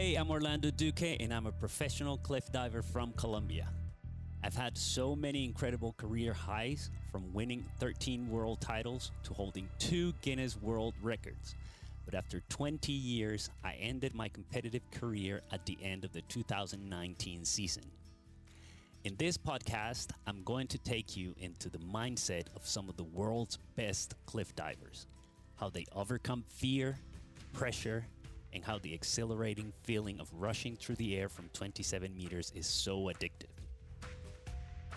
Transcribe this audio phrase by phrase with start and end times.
[0.00, 3.66] Hey, I'm Orlando Duque, and I'm a professional cliff diver from Colombia.
[4.44, 10.12] I've had so many incredible career highs from winning 13 world titles to holding two
[10.22, 11.56] Guinness World Records.
[12.04, 17.44] But after 20 years, I ended my competitive career at the end of the 2019
[17.44, 17.82] season.
[19.02, 23.02] In this podcast, I'm going to take you into the mindset of some of the
[23.02, 25.08] world's best cliff divers,
[25.56, 27.00] how they overcome fear,
[27.52, 28.06] pressure,
[28.52, 33.04] and how the exhilarating feeling of rushing through the air from 27 meters is so
[33.04, 33.52] addictive.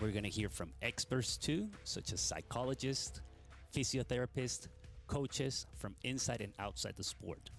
[0.00, 3.20] We're going to hear from experts too, such as psychologists,
[3.74, 4.68] physiotherapists,
[5.06, 7.50] coaches from inside and outside the sport.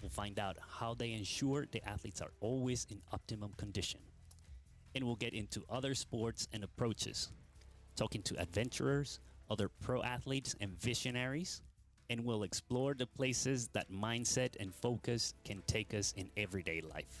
[0.00, 4.00] We'll find out how they ensure the athletes are always in optimum condition.
[4.94, 7.30] And we'll get into other sports and approaches,
[7.96, 11.60] talking to adventurers, other pro athletes, and visionaries
[12.10, 17.20] and we'll explore the places that mindset and focus can take us in everyday life.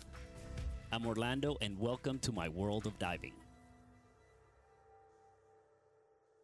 [0.90, 3.34] I'm Orlando, and welcome to my world of diving.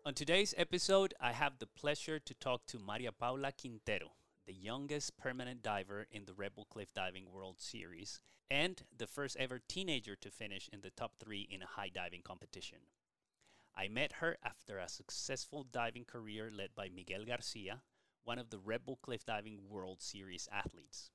[0.07, 4.13] On today's episode, I have the pleasure to talk to Maria Paula Quintero,
[4.47, 9.37] the youngest permanent diver in the Red Bull Cliff Diving World Series, and the first
[9.41, 12.79] ever teenager to finish in the top three in a high diving competition.
[13.77, 17.83] I met her after a successful diving career led by Miguel Garcia,
[18.27, 21.11] one of the Red Bull Cliff Diving World Series athletes.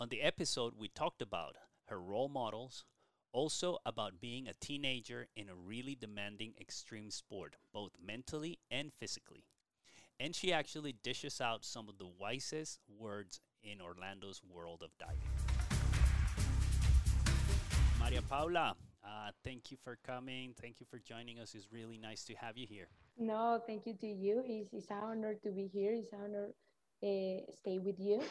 [0.00, 2.84] On the episode, we talked about her role models,
[3.32, 9.44] also about being a teenager in a really demanding extreme sport, both mentally and physically.
[10.18, 15.30] And she actually dishes out some of the wisest words in Orlando's world of diving.
[18.00, 18.74] Maria Paula,
[19.10, 20.54] uh, thank you for coming.
[20.60, 21.54] Thank you for joining us.
[21.54, 22.88] It's really nice to have you here.
[23.18, 24.42] No, thank you to you.
[24.46, 25.92] It's, it's an honor to be here.
[25.92, 26.48] It's an honor
[27.02, 28.22] uh, stay with you.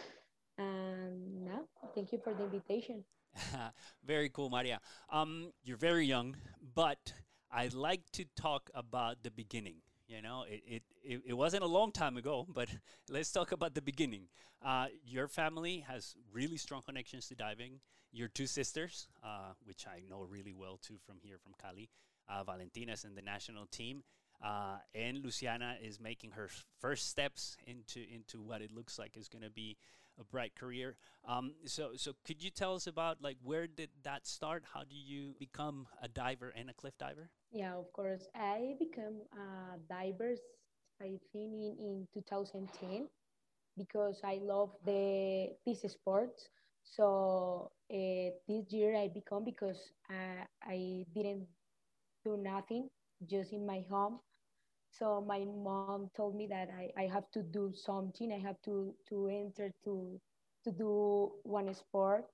[0.58, 1.62] And now,
[1.96, 3.04] thank you for the invitation.
[4.06, 4.80] very cool, Maria.
[5.10, 6.36] Um, you're very young,
[6.76, 7.14] but
[7.52, 9.76] I'd like to talk about the beginning.
[10.08, 12.70] You know, it, it, it, it, wasn't a long time ago, but
[13.10, 14.24] let's talk about the beginning.
[14.66, 17.80] Uh, your family has really strong connections to diving.
[18.12, 21.90] Your two sisters, uh, which I know really well too from here from Cali,
[22.28, 24.04] uh, Valentina's in the national team.
[24.44, 26.50] Uh, and Luciana is making her
[26.80, 29.78] first steps into into what it looks like is going to be
[30.20, 30.96] a bright career.
[31.28, 34.64] Um, so so could you tell us about like where did that start?
[34.74, 37.30] How do you become a diver and a cliff diver?
[37.52, 38.28] Yeah, of course.
[38.34, 40.36] I became a diver.
[41.02, 43.08] I think in, in 2010
[43.78, 46.40] because I love the this sport.
[46.84, 51.48] So uh, this year I become because I, I didn't
[52.26, 52.90] do nothing
[53.26, 54.20] just in my home
[54.92, 58.32] so my mom told me that I, I have to do something.
[58.32, 60.20] I have to to enter to
[60.64, 62.26] to do one sport.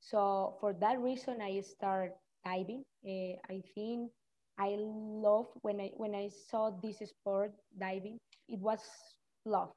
[0.00, 2.12] So for that reason, I start
[2.44, 2.84] diving.
[3.06, 4.10] Uh, I think
[4.58, 8.18] I love when I when I saw this sport diving.
[8.48, 8.80] It was
[9.44, 9.72] love,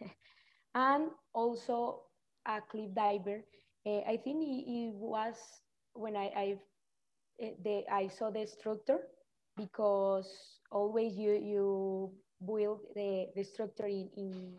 [0.74, 2.02] and also
[2.46, 3.42] a cliff diver.
[3.86, 5.36] Uh, I think it, it, was
[5.94, 6.58] when I I,
[7.40, 9.00] eh, the, I saw the structure
[9.56, 10.28] because
[10.70, 12.12] always you you
[12.44, 14.54] build the, the structure in, in,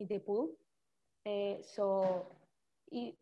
[0.00, 0.50] in the pool.
[1.26, 2.26] Uh, so
[2.90, 3.14] it,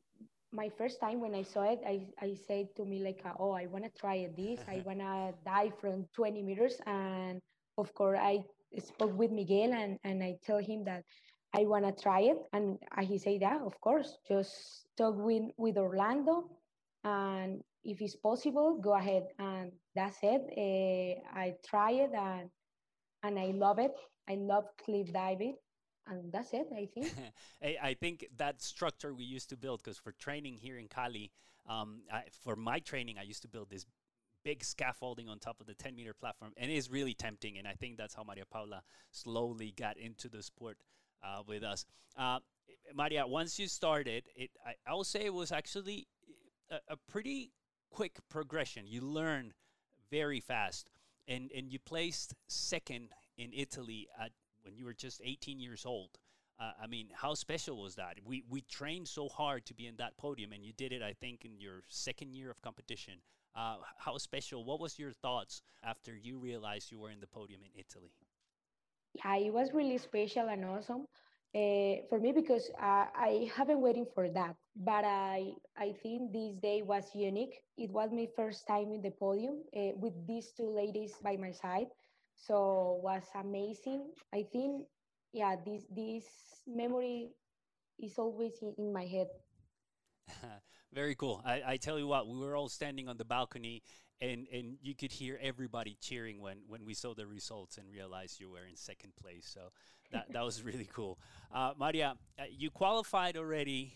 [0.53, 3.67] my first time when I saw it, I, I said to me like, oh, I
[3.67, 4.61] want to try this.
[4.69, 6.81] I want to dive from 20 meters.
[6.87, 7.41] And
[7.79, 8.45] of course, I
[8.79, 11.05] spoke with Miguel and, and I tell him that
[11.55, 12.39] I want to try it.
[12.53, 16.51] And he said, yeah, of course, just talk with, with Orlando
[17.05, 19.25] and if it's possible, go ahead.
[19.39, 20.43] And that's it.
[20.57, 22.51] Uh, I try it and
[23.23, 23.93] and I love it.
[24.29, 25.57] I love cliff diving.
[26.07, 27.13] And that's it, I think.
[27.83, 31.31] I think that structure we used to build, because for training here in Cali,
[31.69, 33.87] um, I, for my training, I used to build this
[34.43, 37.69] big scaffolding on top of the 10 meter platform and it is really tempting and
[37.69, 40.79] i think that's how maria paula slowly got into the sport
[41.23, 41.85] uh, with us
[42.17, 42.39] uh,
[42.95, 46.07] maria once you started it I, I will say it was actually
[46.71, 47.53] a, a pretty
[47.91, 48.87] quick progression.
[48.87, 49.53] You learn
[50.11, 50.91] very fast.
[51.29, 54.31] And, and you placed second in Italy at
[54.63, 56.19] when you were just 18 years old.
[56.59, 58.19] Uh, I mean, how special was that?
[58.25, 61.15] We, we trained so hard to be in that podium, and you did it, I
[61.15, 63.15] think, in your second year of competition.
[63.57, 64.65] Uh, how special?
[64.65, 68.13] What was your thoughts after you realized you were in the podium in Italy?
[69.15, 71.07] Yeah, it was really special and awesome
[71.55, 74.55] uh, for me because uh, I have been waiting for that.
[74.77, 77.63] But I I think this day was unique.
[77.77, 81.51] It was my first time in the podium uh, with these two ladies by my
[81.53, 81.89] side,
[82.37, 84.11] so was amazing.
[84.33, 84.87] I think
[85.33, 86.25] yeah, this this
[86.67, 87.31] memory
[87.99, 89.29] is always in, in my head.
[90.93, 91.43] Very cool.
[91.45, 93.83] I, I tell you what, we were all standing on the balcony
[94.21, 98.41] and, and you could hear everybody cheering when, when we saw the results and realized
[98.41, 99.51] you were in second place.
[99.53, 99.73] So
[100.13, 101.19] that, that was really cool.
[101.53, 103.95] Uh, Maria, uh, you qualified already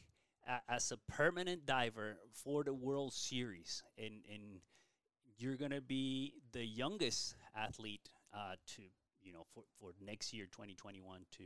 [0.49, 4.61] uh, as a permanent diver for the World Series, and, and
[5.39, 8.83] you're to be the youngest athlete uh, to,
[9.23, 11.45] you know, for, for next year, 2021, to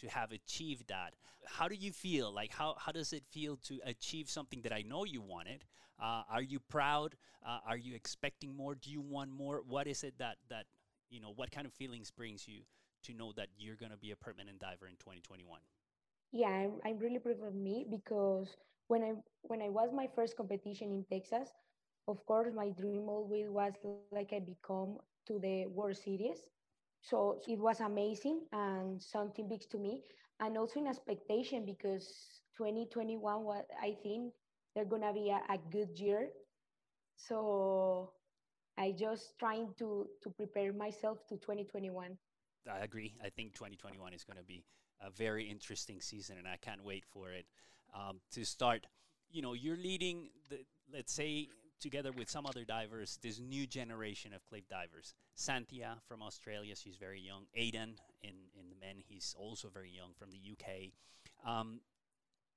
[0.00, 1.14] to have achieved that.
[1.46, 2.32] How do you feel?
[2.32, 5.64] Like, how, how does it feel to achieve something that I know you wanted?
[6.00, 7.16] Uh, are you proud?
[7.44, 8.74] Uh, are you expecting more?
[8.74, 9.62] Do you want more?
[9.66, 10.66] What is it that, that,
[11.10, 12.60] you know, what kind of feelings brings you
[13.04, 15.60] to know that you're going to be a permanent diver in 2021?
[16.32, 18.56] Yeah, I'm, I'm really proud of me because
[18.88, 19.12] when I
[19.42, 21.50] when I was my first competition in Texas,
[22.08, 24.72] of course my dream always was like I become
[25.02, 26.22] to the World Series
[26.82, 30.02] so it was amazing and something big to me
[30.40, 34.32] and also an expectation because 2021 what i think
[34.74, 36.28] they're gonna be a, a good year
[37.16, 38.12] so
[38.78, 42.16] i just trying to to prepare myself to 2021
[42.70, 44.64] i agree i think 2021 is going to be
[45.02, 47.46] a very interesting season and i can't wait for it
[47.94, 48.86] um, to start
[49.30, 50.58] you know you're leading the
[50.92, 51.48] let's say
[51.80, 55.14] together with some other divers, this new generation of cliff divers.
[55.36, 57.46] Xantheia from Australia, she's very young.
[57.54, 60.92] Aidan in, in the men, he's also very young from the UK.
[61.48, 61.80] Um,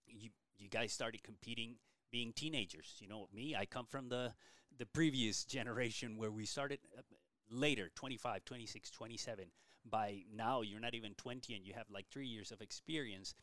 [0.06, 1.76] you, you guys started competing
[2.14, 2.96] being teenagers.
[3.00, 4.32] You know, me, I come from the,
[4.78, 7.02] the previous generation where we started uh,
[7.50, 9.46] later 25, 26, 27.
[9.90, 13.34] By now, you're not even 20 and you have like three years of experience.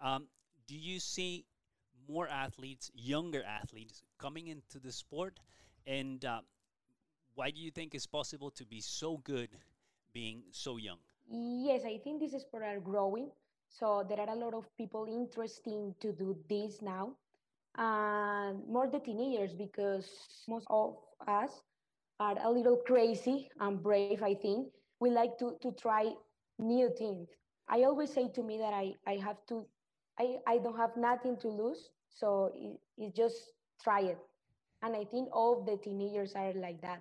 [0.00, 0.28] Um,
[0.66, 1.44] do you see
[2.08, 5.40] more athletes, younger athletes, coming into the sport?
[5.86, 6.40] And uh,
[7.34, 9.50] why do you think it's possible to be so good
[10.12, 10.98] being so young?
[11.28, 13.30] Yes, I think this is sport are growing.
[13.68, 17.16] So there are a lot of people interested to do this now.
[17.76, 20.06] And more the teenagers because
[20.48, 20.96] most of
[21.26, 21.50] us
[22.18, 24.68] are a little crazy and brave, I think.
[25.00, 26.12] We like to, to try
[26.58, 27.28] new things.
[27.68, 29.66] I always say to me that I, I have to
[30.20, 31.88] I, I don't have nothing to lose.
[32.10, 33.36] So it, it just
[33.82, 34.18] try it.
[34.82, 37.00] And I think all the teenagers are like that.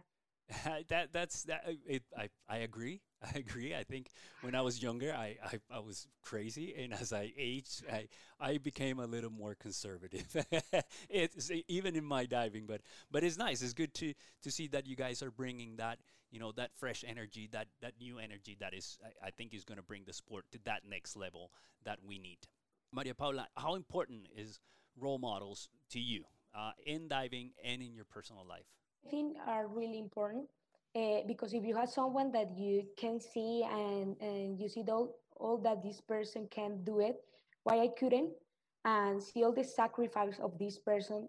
[0.88, 3.01] that that's that it, I, I agree
[3.36, 3.75] I agree.
[3.75, 4.10] I think
[4.42, 8.07] when I was younger I, I, I was crazy and as I aged I,
[8.39, 10.27] I became a little more conservative.
[11.10, 12.81] It's even in my diving but
[13.12, 13.62] but it's nice.
[13.62, 14.13] It's good to
[14.44, 16.00] to see that you guys are bringing that
[16.31, 19.66] you know that fresh energy that that new energy that is I, I think is
[19.66, 21.51] going to bring the sport to that next level
[21.83, 22.39] that we need.
[22.92, 24.60] Maria Paula, how important is
[24.98, 26.24] role models to you
[26.56, 28.66] uh, in diving and in your personal life?
[29.06, 30.50] I think are really important
[30.96, 35.16] uh, because if you have someone that you can see and, and you see all,
[35.36, 37.16] all that this person can do it,
[37.64, 38.32] why I couldn't,
[38.86, 41.28] and see all the sacrifice of this person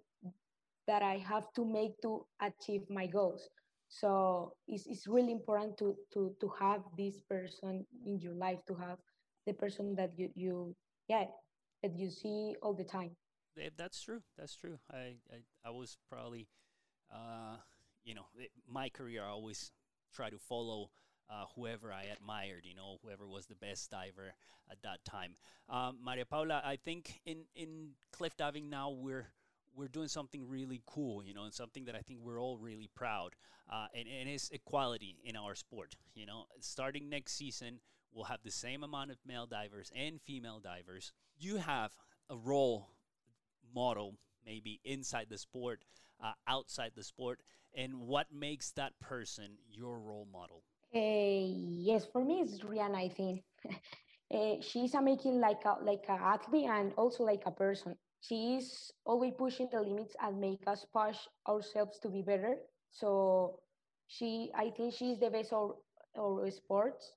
[0.86, 3.48] that I have to make to achieve my goals.
[3.88, 8.74] So it's, it's really important to, to, to have this person in your life, to
[8.74, 8.98] have
[9.46, 10.76] the person that you, you
[11.08, 11.24] yeah,
[11.82, 13.10] that you see all the time.
[13.76, 14.22] That's true.
[14.38, 14.78] That's true.
[14.90, 16.46] I I, I was probably,
[17.12, 17.56] uh,
[18.04, 19.72] you know, it, my career I always
[20.14, 20.90] try to follow
[21.30, 22.64] uh, whoever I admired.
[22.64, 24.34] You know, whoever was the best diver
[24.70, 25.36] at that time.
[25.68, 29.26] Um, Maria Paula, I think in in cliff diving now we're
[29.74, 32.90] we're doing something really cool, you know, and something that I think we're all really
[32.94, 33.36] proud.
[33.72, 35.94] Uh, and, and it's equality in our sport.
[36.12, 37.78] You know, starting next season,
[38.12, 41.92] we'll have the same amount of male divers and female divers you have
[42.28, 42.90] a role
[43.74, 44.14] model
[44.44, 45.84] maybe inside the sport,
[46.22, 47.40] uh, outside the sport,
[47.74, 50.64] and what makes that person your role model?
[50.94, 51.46] Uh,
[51.86, 52.96] yes, for me it's Rhiannan.
[52.96, 53.42] I think
[54.34, 57.96] uh, she's a making like a like a athlete and also like a person.
[58.20, 61.16] She's always pushing the limits and make us push
[61.48, 62.56] ourselves to be better.
[62.90, 63.60] So
[64.08, 65.76] she, I think she's the best of
[66.18, 67.12] our sports.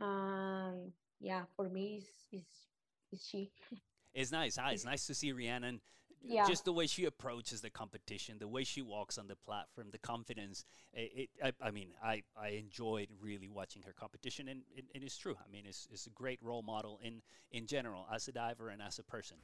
[0.00, 2.66] And yeah, for me, it's, it's
[3.12, 3.52] is she?
[4.14, 4.58] It's nice.
[4.58, 5.80] Ah, it's nice to see Rhiannan.
[6.24, 6.46] Yeah.
[6.46, 9.98] Just the way she approaches the competition, the way she walks on the platform, the
[9.98, 10.64] confidence.
[10.92, 14.62] It, it I, I, mean, I, I enjoyed really watching her competition, and,
[14.94, 15.36] it's true.
[15.36, 18.80] I mean, it's, it's a great role model in, in general as a diver and
[18.80, 19.36] as a person.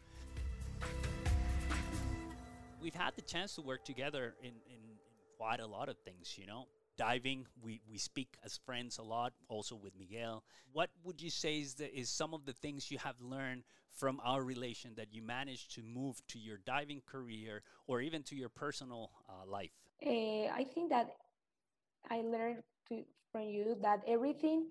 [2.80, 4.80] We've had the chance to work together in, in, in
[5.36, 6.66] quite a lot of things, you know
[6.98, 7.46] diving.
[7.62, 10.44] We, we speak as friends a lot, also with Miguel.
[10.72, 13.62] What would you say is, the, is some of the things you have learned
[13.92, 18.36] from our relation that you managed to move to your diving career or even to
[18.36, 19.72] your personal uh, life?
[20.04, 21.16] Uh, I think that
[22.10, 24.66] I learned to, from you that everything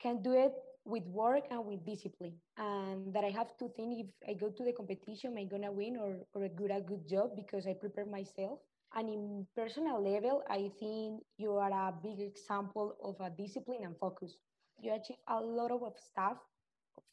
[0.00, 0.52] can do it
[0.88, 4.64] with work and with discipline and that i have to think if i go to
[4.64, 8.06] the competition am i gonna win or, or do a good job because i prepare
[8.06, 8.58] myself
[8.94, 13.96] and in personal level i think you are a big example of a discipline and
[13.98, 14.36] focus.
[14.80, 16.38] You achieve a lot of stuff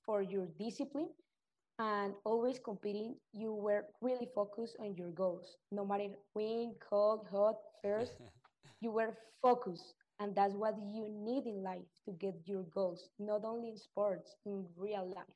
[0.05, 1.09] for your discipline
[1.79, 5.57] and always competing you were really focused on your goals.
[5.71, 8.13] No matter when cold hot first
[8.81, 13.43] you were focused and that's what you need in life to get your goals not
[13.43, 15.35] only in sports in real life.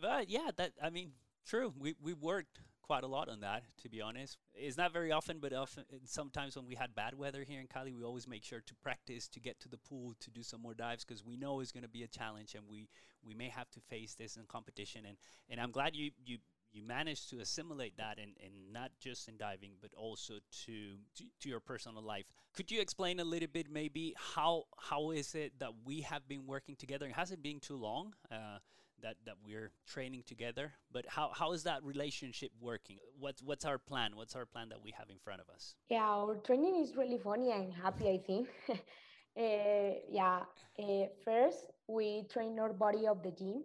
[0.00, 1.12] But yeah that i mean
[1.46, 4.38] true we, we worked quite a lot on that to be honest.
[4.54, 7.92] It's not very often but often sometimes when we had bad weather here in cali
[7.92, 10.72] we always make sure to practice to get to the pool to do some more
[10.72, 12.88] dives because we know it's going to be a challenge and we
[13.22, 15.02] we may have to face this in competition.
[15.06, 15.18] And
[15.50, 16.38] and i'm glad you you
[16.72, 20.72] you managed to assimilate that and, and not just in diving but also to,
[21.14, 22.26] to, to your personal life.
[22.54, 26.46] Could you explain a little bit maybe how how is it that we have been
[26.46, 27.06] working together?
[27.06, 28.58] It has it been too long uh,
[29.02, 32.98] that that we're training together but how, how is that relationship working?
[33.18, 34.16] What's what's our plan?
[34.16, 35.74] What's our plan that we have in front of us?
[35.90, 38.48] Yeah our training is really funny and happy i think.
[38.68, 40.40] Uh, yeah
[40.78, 43.64] uh, first we train our body of the gym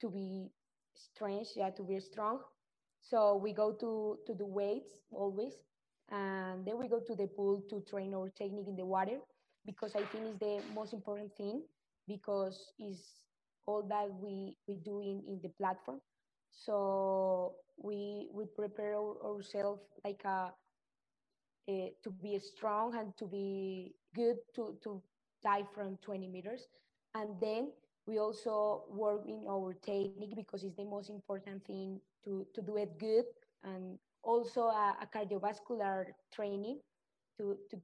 [0.00, 0.50] to be
[0.94, 2.40] strength, yeah, to be strong.
[3.02, 5.54] So we go to to the weights always,
[6.10, 9.18] and then we go to the pool to train our technique in the water
[9.64, 11.62] because I think it's the most important thing
[12.06, 13.02] because it's
[13.68, 16.00] all that we we do in, in the platform.
[16.50, 20.52] So we we prepare our, ourselves like a,
[21.68, 25.02] a, to be strong and to be good to to
[25.44, 26.66] dive from 20 meters,
[27.14, 27.70] and then
[28.08, 32.78] we also work in our technique because it's the most important thing to, to do
[32.78, 33.26] it good
[33.62, 36.80] and also a, a cardiovascular training
[37.36, 37.76] to, to,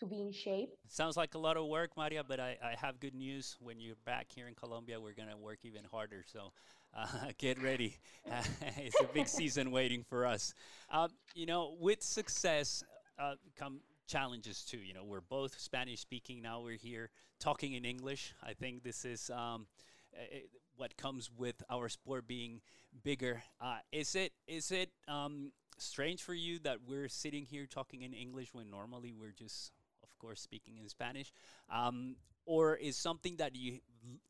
[0.00, 0.70] to be in shape.
[0.88, 3.56] Sounds like a lot of work, Maria, but I, I have good news.
[3.60, 6.24] When you're back here in Colombia, we're going to work even harder.
[6.26, 6.52] So
[6.96, 7.06] uh,
[7.38, 7.96] get ready.
[8.30, 8.42] Uh,
[8.76, 10.54] it's a big season waiting for us.
[10.90, 12.82] Um, you know, with success
[13.18, 14.78] uh, come challenges too.
[14.78, 16.60] You know, we're both Spanish speaking now.
[16.60, 18.34] We're here talking in English.
[18.42, 19.66] I think this is um,
[20.12, 22.60] it, what comes with our sport being
[23.02, 23.42] bigger.
[23.60, 28.12] Uh, is it is it um, strange for you that we're sitting here talking in
[28.12, 29.72] English when normally we're just,
[30.18, 31.32] of course, speaking in Spanish?
[31.72, 33.78] Um, or is something that you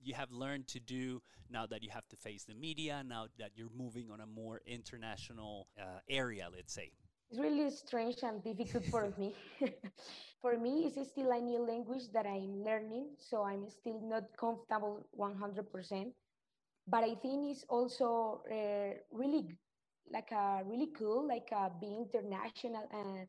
[0.03, 3.53] you have learned to do now that you have to face the media now that
[3.55, 6.91] you're moving on a more international uh, area let's say
[7.31, 9.35] it's really strange and difficult for me.
[10.41, 15.07] for me, it's still a new language that I'm learning, so I'm still not comfortable
[15.15, 16.07] 100%.
[16.87, 19.45] But I think it's also uh, really
[20.11, 23.29] like a really cool, like uh, being international and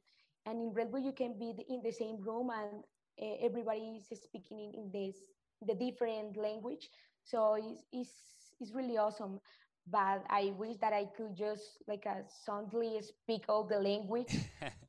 [0.50, 2.84] and in Red Bull you can be in the same room and
[3.22, 5.18] uh, everybody is speaking in, in this
[5.62, 6.90] the different language.
[7.24, 8.14] So it's, it's
[8.62, 9.42] it's really awesome
[9.90, 14.40] but I wish that I could just like a soundly speak all the language.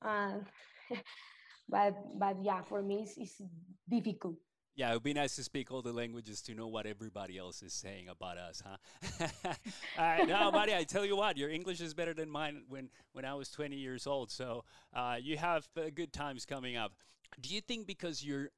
[0.03, 0.47] um,
[1.69, 3.43] but but yeah, for me it's, it's
[3.89, 4.37] difficult.
[4.81, 7.63] Yeah, it would be nice to speak all the languages to know what everybody else
[7.63, 9.53] is saying about us, huh?
[9.99, 13.27] right, now, Maria, I tell you what, your English is better than mine when, when
[13.27, 14.31] I was 20 years old.
[14.31, 16.95] So uh, you have uh, good times coming up.
[17.43, 18.49] Do you think because you're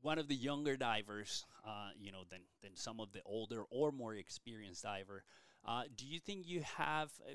[0.00, 3.90] one of the younger divers, uh, you know, than, than some of the older or
[3.90, 5.24] more experienced diver,
[5.66, 7.34] uh, do you think you have uh, uh,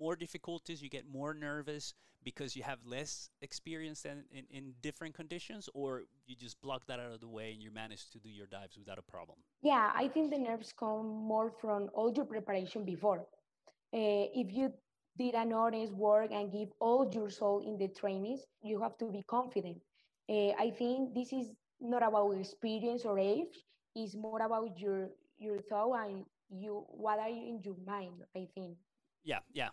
[0.00, 0.82] more difficulties?
[0.82, 1.94] You get more nervous
[2.24, 6.98] because you have less experience in, in, in, different conditions, or you just block that
[7.00, 9.38] out of the way and you manage to do your dives without a problem?
[9.62, 13.20] Yeah, I think the nerves come more from all your preparation before.
[13.92, 14.72] Uh, if you
[15.16, 19.06] did an honest work and give all your soul in the trainings, you have to
[19.10, 19.78] be confident.
[20.28, 25.58] Uh, I think this is not about experience or age; it's more about your your
[25.58, 28.76] thought and you what are you in your mind i think
[29.28, 29.68] yeah yeah.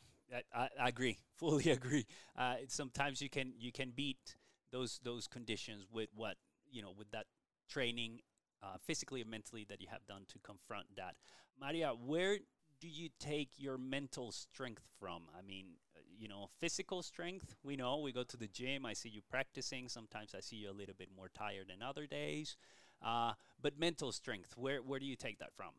[0.53, 1.19] I, I agree.
[1.35, 2.05] Fully agree.
[2.37, 4.35] Uh, sometimes you can you can beat
[4.71, 6.35] those those conditions with what
[6.71, 7.25] you know with that
[7.69, 8.21] training
[8.63, 11.15] uh, physically and mentally that you have done to confront that.
[11.59, 12.37] Maria where
[12.81, 15.23] do you take your mental strength from?
[15.37, 17.99] I mean uh, you know physical strength we know.
[17.99, 18.85] We go to the gym.
[18.85, 19.87] I see you practicing.
[19.89, 22.57] Sometimes i see you a little bit more tired than other days.
[23.01, 25.73] Uh, but mental strength where where do you take that from?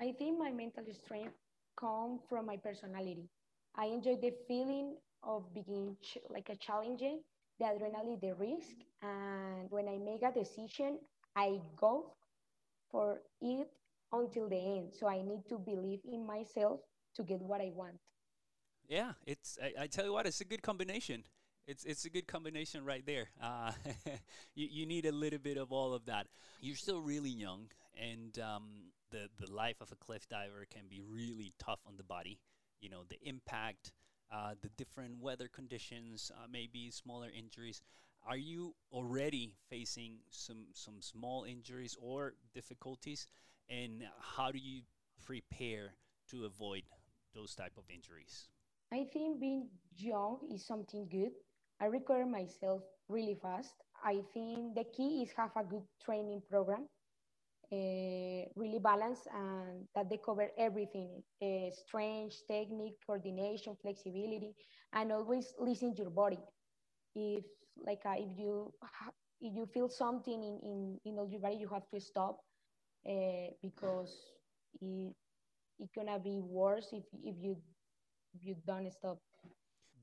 [0.00, 1.34] I think my mental strength
[1.76, 3.28] comes from my personality.
[3.76, 5.96] I enjoy the feeling of being
[6.28, 7.20] like a challenging,
[7.58, 10.98] the adrenaline, the risk, and when I make a decision,
[11.36, 12.14] I go
[12.90, 13.68] for it
[14.12, 14.92] until the end.
[14.98, 16.80] So I need to believe in myself
[17.16, 17.96] to get what I want.
[18.88, 19.58] Yeah, it's.
[19.62, 21.24] I, I tell you what, it's a good combination.
[21.66, 23.28] It's it's a good combination right there.
[23.40, 23.72] Uh,
[24.54, 26.26] you you need a little bit of all of that.
[26.60, 31.00] You're still really young, and um, the the life of a cliff diver can be
[31.00, 32.40] really tough on the body.
[32.80, 33.92] You know, the impact,
[34.32, 37.80] uh, the different weather conditions, uh, maybe smaller injuries.
[38.26, 43.26] Are you already facing some some small injuries or difficulties,
[43.68, 44.82] and how do you
[45.24, 45.94] prepare
[46.30, 46.82] to avoid
[47.34, 48.48] those type of injuries?
[48.92, 51.32] I think being young is something good.
[51.80, 53.74] I recover myself really fast.
[54.04, 56.86] I think the key is have a good training program,
[57.72, 64.54] really balanced, and that they cover everything: uh, strength, technique, coordination, flexibility,
[64.92, 66.38] and always listen to your body.
[67.14, 67.44] If
[67.84, 68.72] like uh, if you
[69.40, 72.40] if you feel something in in in all your body, you have to stop
[73.08, 74.14] uh, because
[74.80, 75.14] it
[75.78, 77.56] it's gonna be worse if if you
[78.34, 79.18] if you don't stop.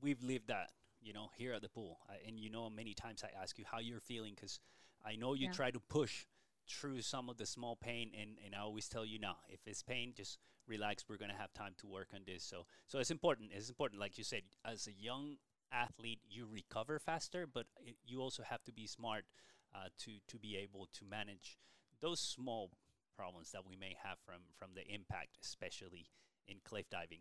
[0.02, 0.70] We've lived that,
[1.02, 3.64] you know, here at the pool, I, and you know, many times I ask you
[3.70, 4.60] how you're feeling because
[5.04, 5.52] I know you yeah.
[5.52, 6.24] try to push
[6.70, 9.82] through some of the small pain, and and I always tell you now, if it's
[9.82, 11.04] pain, just relax.
[11.08, 12.44] We're gonna have time to work on this.
[12.44, 13.50] So so it's important.
[13.54, 15.36] It's important, like you said, as a young
[15.72, 19.24] athlete, you recover faster, but it, you also have to be smart
[19.74, 21.58] uh, to to be able to manage
[22.00, 22.70] those small
[23.16, 26.10] problems that we may have from from the impact, especially
[26.48, 27.20] in cliff diving.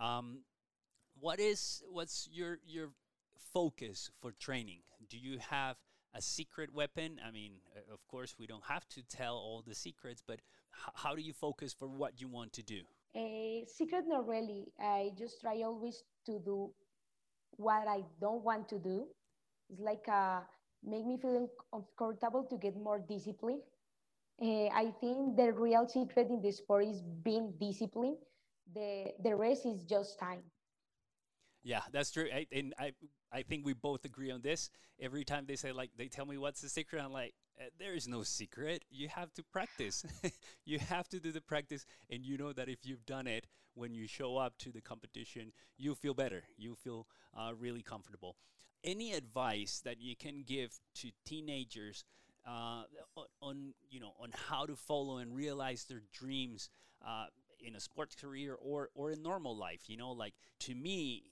[0.00, 0.40] Um,
[1.18, 2.90] what is what's your your
[3.52, 4.80] focus for training?
[5.08, 5.76] Do you have
[6.14, 7.20] a secret weapon?
[7.26, 7.52] I mean,
[7.92, 10.40] of course, we don't have to tell all the secrets, but
[10.94, 12.82] how do you focus for what you want to do?
[13.14, 14.72] A secret, not really.
[14.80, 16.70] I just try always to do
[17.56, 19.06] what I don't want to do.
[19.70, 20.40] It's like a, uh,
[20.84, 23.60] make me feel uncomfortable to get more discipline.
[24.40, 28.16] Uh, I think the real secret in the sport is being disciplined.
[28.74, 30.42] The the rest is just time.
[31.62, 32.28] Yeah, that's true.
[32.34, 32.92] I, and I
[33.32, 34.68] I think we both agree on this.
[35.00, 37.94] Every time they say like they tell me what's the secret, I'm like, uh, there
[37.94, 38.84] is no secret.
[38.90, 40.04] You have to practice.
[40.64, 43.94] you have to do the practice, and you know that if you've done it, when
[43.94, 46.42] you show up to the competition, you feel better.
[46.56, 48.36] You feel uh, really comfortable.
[48.82, 52.04] Any advice that you can give to teenagers
[52.44, 52.82] uh,
[53.40, 56.70] on you know on how to follow and realize their dreams
[57.06, 57.26] uh,
[57.60, 59.82] in a sports career or or in normal life.
[59.88, 61.22] You know, like to me,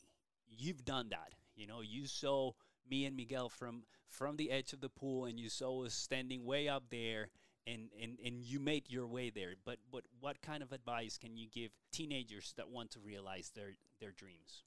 [0.51, 1.35] you've done that.
[1.55, 2.53] You know, you saw
[2.89, 6.45] me and Miguel from from the edge of the pool, and you saw us standing
[6.45, 7.29] way up there.
[7.67, 11.37] And, and, and you made your way there, but but what kind of advice can
[11.37, 14.65] you give teenagers that want to realize their their dreams?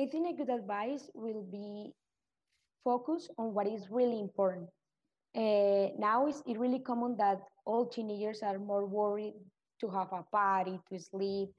[0.00, 1.92] I think a good advice will be
[2.82, 4.70] focus on what is really important
[5.34, 9.34] uh, now it's, it's really common that all teenagers are more worried
[9.80, 11.50] to have a party, to sleep,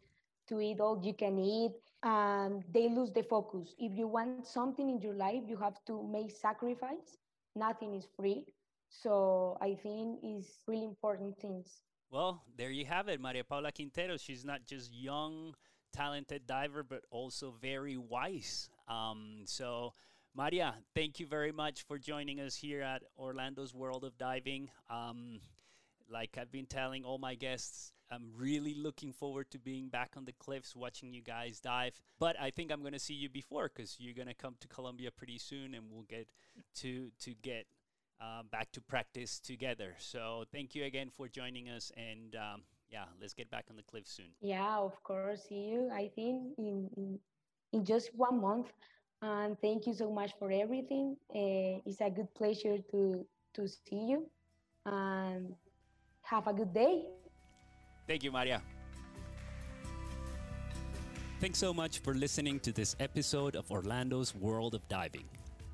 [0.50, 1.72] to eat all you can eat,
[2.04, 3.76] and they lose the focus.
[3.78, 7.18] If you want something in your life, you have to make sacrifice.
[7.56, 8.46] Nothing is free.
[8.90, 11.82] So I think it's really important things.
[12.10, 14.18] Well, there you have it, Maria Paula Quintero.
[14.18, 15.54] She's not just young,
[15.94, 18.70] talented diver, but also very wise.
[18.88, 19.94] Um, so
[20.36, 24.70] Maria, thank you very much for joining us here at Orlando's World of Diving.
[24.90, 25.40] Um,
[26.10, 30.26] like I've been telling all my guests, I'm really looking forward to being back on
[30.26, 31.94] the cliffs watching you guys dive.
[32.20, 34.68] But I think I'm going to see you before because you're going to come to
[34.68, 36.28] Colombia pretty soon and we'll get
[36.76, 37.68] to, to get
[38.20, 39.96] uh, back to practice together.
[39.98, 41.92] So thank you again for joining us.
[41.96, 44.28] And um, yeah, let's get back on the cliffs soon.
[44.42, 45.46] Yeah, of course.
[45.48, 47.20] See you, I think, in, in,
[47.72, 48.74] in just one month.
[49.22, 51.16] And thank you so much for everything.
[51.34, 54.26] Uh, it's a good pleasure to, to see you.
[54.86, 55.54] And
[56.24, 57.04] have a good day.
[58.12, 58.62] Thank you, Maria.
[61.40, 65.24] Thanks so much for listening to this episode of Orlando's World of Diving.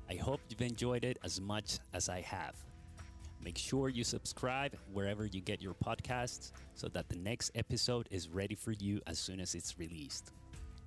[0.08, 2.54] I hope you've enjoyed it as much as I have.
[3.42, 8.28] Make sure you subscribe wherever you get your podcasts so that the next episode is
[8.28, 10.30] ready for you as soon as it's released.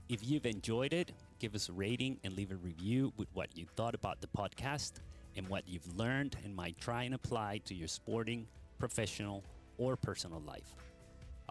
[0.07, 3.65] If you've enjoyed it, give us a rating and leave a review with what you
[3.75, 5.01] thought about the podcast
[5.35, 8.47] and what you've learned and might try and apply to your sporting,
[8.79, 9.43] professional,
[9.77, 10.77] or personal life.